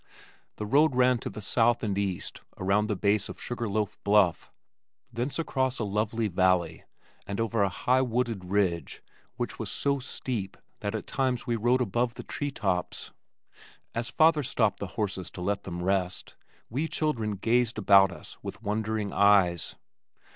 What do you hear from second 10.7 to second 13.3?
that at times we rode above the tree tops.